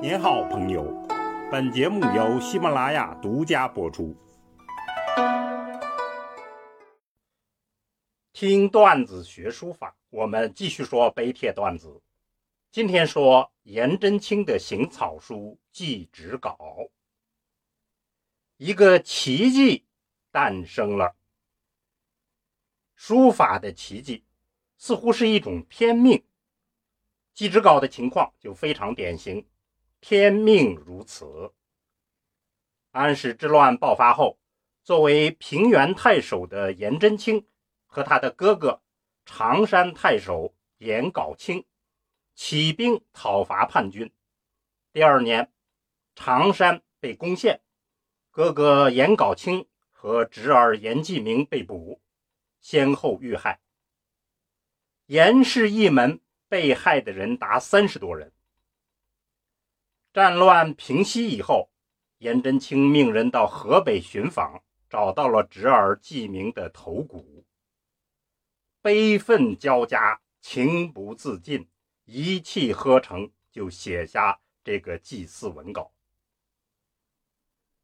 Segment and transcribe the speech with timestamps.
[0.00, 0.84] 您好，朋友。
[1.50, 4.16] 本节目由喜马拉雅独家播出。
[8.32, 12.00] 听段子学书法，我们继续说碑帖段子。
[12.70, 16.56] 今天说颜真卿的行草书祭侄稿，
[18.56, 19.84] 一个奇迹
[20.30, 21.16] 诞生了。
[22.94, 24.22] 书法的奇迹
[24.76, 26.22] 似乎是一种天命，
[27.34, 29.44] 祭侄稿的情况就非常典型。
[30.00, 31.52] 天命如此。
[32.90, 34.38] 安史之乱爆发后，
[34.82, 37.46] 作为平原太守的颜真卿
[37.86, 38.80] 和他的哥哥
[39.26, 41.66] 常山太守颜杲卿
[42.34, 44.12] 起兵讨伐叛军。
[44.92, 45.52] 第二年，
[46.14, 47.60] 常山被攻陷，
[48.30, 52.00] 哥哥颜杲卿和侄儿颜季明被捕，
[52.60, 53.60] 先后遇害。
[55.06, 58.32] 颜氏一门被害的人达三十多人。
[60.18, 61.70] 战乱平息以后，
[62.18, 67.46] 颜真卿命人到河北寻访，找到了侄儿季明的头骨，
[68.82, 71.68] 悲愤交加，情不自禁，
[72.04, 75.92] 一气呵成，就写下这个祭祀文稿。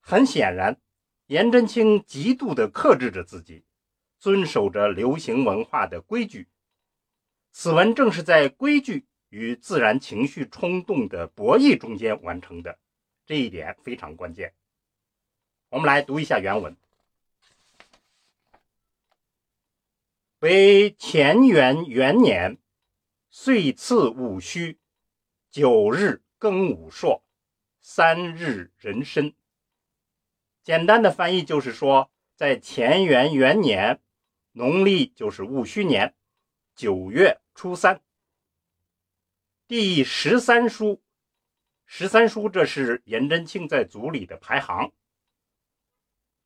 [0.00, 0.80] 很显然，
[1.28, 3.64] 颜真卿极度的克制着自己，
[4.18, 6.48] 遵守着流行文化的规矩。
[7.52, 9.06] 此文正是在规矩。
[9.28, 12.78] 与自然情绪冲动的博弈中间完成的，
[13.26, 14.54] 这一点非常关键。
[15.68, 16.76] 我们来读一下原文：
[20.38, 22.58] 为乾元元年，
[23.30, 24.78] 岁次戊戌，
[25.50, 27.24] 九日庚午朔，
[27.80, 29.34] 三日壬申。
[30.62, 34.00] 简单的翻译就是说，在乾元元年，
[34.52, 36.14] 农历就是戊戌年
[36.74, 38.00] 九月初三。
[39.68, 41.02] 第十三书，
[41.86, 44.92] 十三书，这是颜真卿在族里的排行。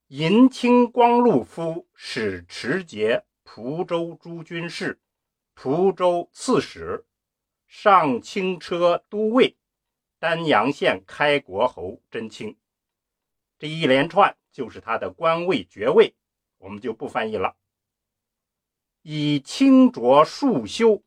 [0.06, 4.98] 银青光禄夫，使持节蒲州诸军事，
[5.52, 7.04] 蒲州刺史，
[7.66, 9.58] 上清车都尉，
[10.18, 12.56] 丹阳县开国侯真卿。
[13.58, 16.14] 这一连串就是他的官位爵位，
[16.56, 17.54] 我们就不翻译了。
[19.02, 21.04] 以清浊数修，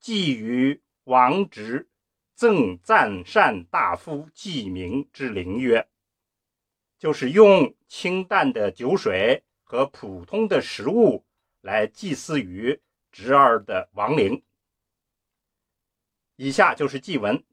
[0.00, 0.81] 寄于。
[1.04, 1.88] 王直
[2.34, 5.88] 赠赞善大夫季明之灵曰
[6.96, 11.24] ：“就是用清淡的酒水和普通的食物
[11.60, 12.80] 来祭祀于
[13.10, 14.44] 侄儿的亡灵。”
[16.36, 17.44] 以下就是祭文：“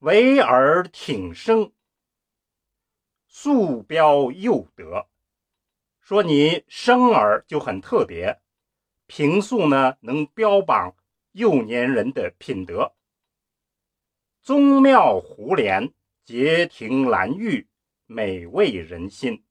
[0.00, 1.72] 唯尔挺生，
[3.28, 5.06] 素标幼德。”
[6.02, 8.40] 说你生儿就很特别，
[9.06, 10.96] 平素呢能标榜。
[11.38, 12.96] 幼年人的品德，
[14.42, 15.94] 宗庙胡莲
[16.24, 17.68] 洁庭兰玉，
[18.06, 19.44] 美味人心。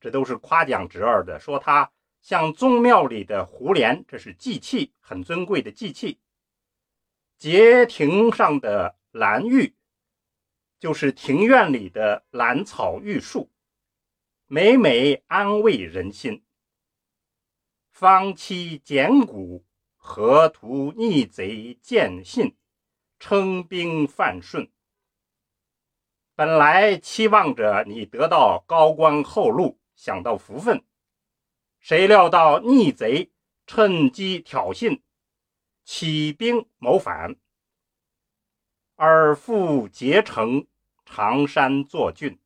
[0.00, 6.18] 这都是夸奖侄儿的，说他像宗庙里的胡莲，这是祭器，很尊贵的祭器。
[7.36, 9.74] 节亭上的兰玉，
[10.78, 13.50] 就是庭院里的兰草玉树，
[14.46, 16.42] 每每安慰人心。
[17.90, 19.67] 方七简古。
[20.08, 22.56] 河图逆贼见信，
[23.20, 24.70] 称兵犯顺。
[26.34, 30.82] 本来期望着你得到高官厚禄，享到福分，
[31.78, 33.30] 谁料到逆贼
[33.66, 35.02] 趁机挑衅，
[35.84, 37.36] 起兵谋反。
[38.96, 40.66] 而父结成
[41.04, 42.40] 常山作郡，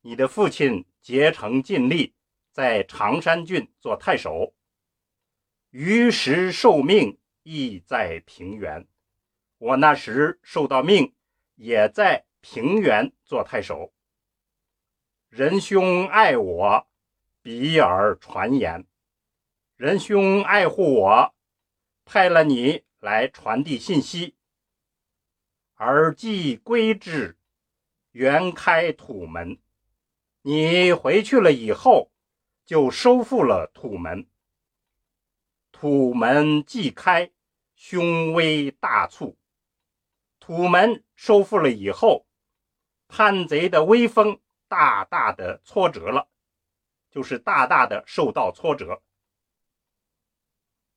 [0.00, 2.14] 你的父亲结成尽力
[2.52, 4.54] 在常山郡做太守。
[5.78, 8.88] 于时受命亦在平原，
[9.58, 11.12] 我那时受到命，
[11.56, 13.92] 也在平原做太守。
[15.28, 16.88] 仁兄爱我，
[17.42, 18.86] 比尔传言，
[19.76, 21.34] 仁兄爱护我，
[22.06, 24.34] 派了你来传递信息。
[25.74, 27.36] 而既归之，
[28.12, 29.58] 原开土门，
[30.40, 32.10] 你回去了以后，
[32.64, 34.26] 就收复了土门。
[35.78, 37.30] 土门既开，
[37.74, 39.36] 凶威大促。
[40.40, 42.26] 土门收复了以后，
[43.08, 46.28] 叛贼的威风大大的挫折了，
[47.10, 49.02] 就是大大的受到挫折。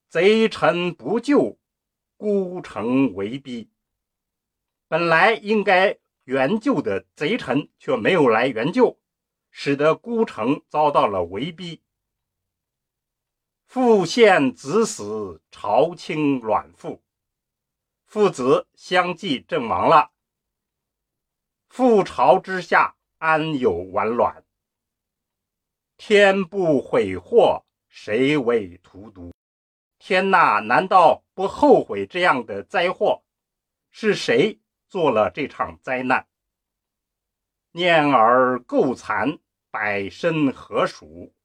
[0.07, 1.59] 贼臣不救，
[2.15, 3.69] 孤城为逼。
[4.87, 8.97] 本来应该援救的贼臣却没有来援救，
[9.51, 11.83] 使得孤城遭到了围逼。
[13.69, 17.03] 父献子死，朝清卵父，
[18.07, 20.09] 父子相继阵亡了。
[21.69, 24.43] 覆巢之下，安有完卵？
[25.97, 29.31] 天不悔祸，谁为荼毒？
[29.99, 33.21] 天呐，难道不后悔这样的灾祸？
[33.91, 36.27] 是谁做了这场灾难？
[37.73, 39.37] 念尔垢残，
[39.69, 41.35] 百身何属？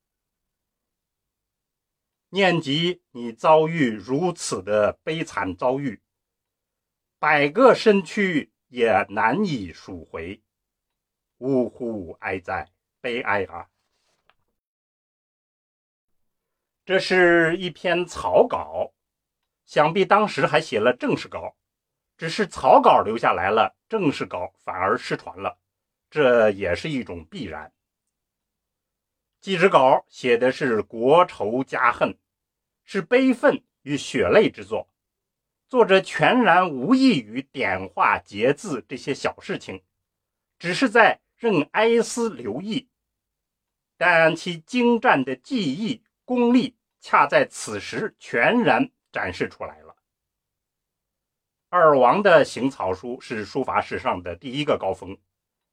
[2.34, 6.02] 念及你遭遇如此的悲惨遭遇，
[7.20, 10.42] 百个身躯也难以赎回。
[11.38, 13.68] 呜呼哀哉，悲哀啊！
[16.84, 18.92] 这是一篇草稿，
[19.64, 21.54] 想必当时还写了正式稿，
[22.16, 25.56] 只是草稿留下来了，正式稿反而失传了，
[26.10, 27.72] 这也是一种必然。
[29.40, 32.18] 祭侄稿写的是国仇家恨，
[32.84, 34.88] 是悲愤与血泪之作，
[35.68, 39.82] 作者全然无意于点画结字这些小事情，
[40.58, 42.88] 只是在任哀思留意，
[43.96, 46.02] 但其精湛的技艺。
[46.26, 49.94] 功力恰在此时全然展示出来了。
[51.68, 55.18] 二王的行草书是书法史上的第一个高峰，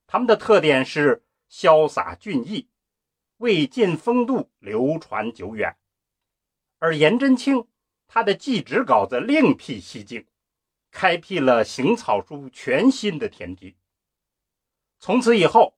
[0.07, 2.67] 他们的特点是潇洒俊逸，
[3.37, 5.77] 魏晋风度流传久远。
[6.81, 7.67] 而颜真卿
[8.07, 10.25] 他的祭侄稿则另辟蹊径，
[10.89, 13.77] 开辟了行草书全新的天地。
[14.97, 15.77] 从此以后，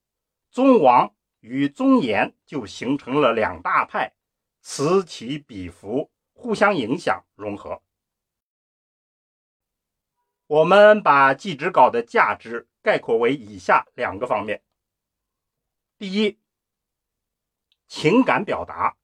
[0.49, 4.13] 宗王与宗颜就形成了两大派。
[4.61, 7.83] 此起彼伏，互相影响融合。
[10.47, 14.63] 我们把祭侄稿的价值概括为以下两个方面：
[15.97, 16.39] 第一，
[17.89, 18.95] 情感表达，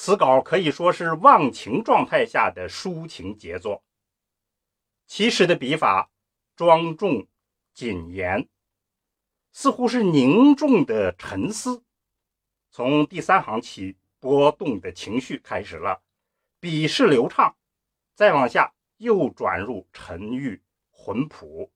[0.00, 3.82] 此稿可以说是忘情状态下的抒情杰作。
[5.08, 6.08] 其实的笔法
[6.54, 7.26] 庄重
[7.74, 8.48] 谨严，
[9.50, 11.82] 似乎是凝重的沉思。
[12.70, 13.98] 从第三行起。
[14.20, 16.02] 波动的情绪开始了，
[16.58, 17.56] 笔势流畅，
[18.16, 20.60] 再往下又转入沉郁
[20.90, 21.70] 浑朴，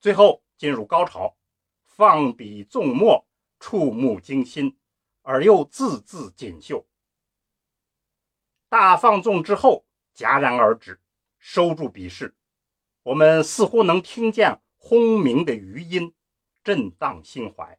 [0.00, 1.36] 最后进入高潮，
[1.84, 3.24] 放笔纵墨，
[3.60, 4.76] 触目惊心，
[5.22, 6.84] 而又字字锦绣。
[8.68, 11.00] 大放纵之后，戛然而止，
[11.38, 12.34] 收住笔势，
[13.04, 16.14] 我们似乎能听见轰鸣的余音，
[16.64, 17.78] 震荡心怀。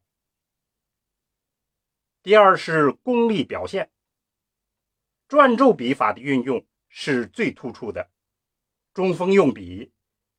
[2.23, 3.91] 第二是功力表现，
[5.27, 8.09] 篆籀笔法的运用是最突出的。
[8.93, 9.91] 中锋用笔，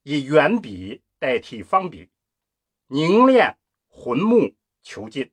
[0.02, 2.10] 以圆笔代替方笔，
[2.86, 5.30] 凝练浑木遒劲。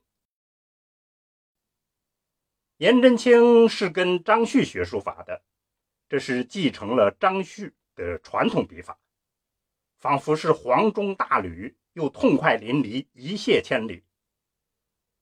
[2.77, 5.43] 颜真卿是跟张旭学书法的，
[6.09, 8.99] 这是继承了张旭的传统笔法，
[9.97, 14.03] 仿佛是黄钟大吕，又痛快淋漓，一泻千里。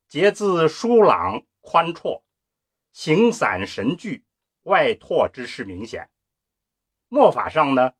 [0.07, 2.23] 节字疏朗宽绰，
[2.91, 4.25] 形散神聚，
[4.63, 6.09] 外拓之势明显。
[7.09, 7.93] 墨法上呢，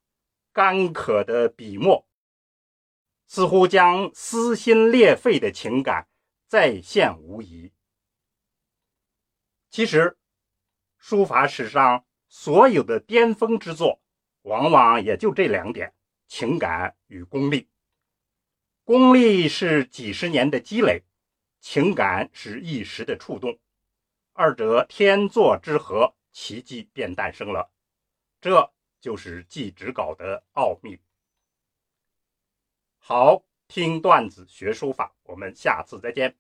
[0.52, 2.08] 干渴的笔墨，
[3.28, 6.08] 似乎将撕心裂肺的情感
[6.48, 7.72] 再现无疑。
[9.74, 10.16] 其实，
[11.00, 14.00] 书法史上所有的巅峰之作，
[14.44, 15.92] 往往也就这两点：
[16.28, 17.68] 情感与功力。
[18.84, 21.02] 功力是几十年的积累。
[21.60, 23.58] 情感是一时的触动，
[24.34, 27.72] 二者天作之合，奇迹便诞生了。
[28.40, 31.00] 这就是祭侄稿的奥秘。
[33.00, 36.38] 好，听段子学书法，我们下次再见。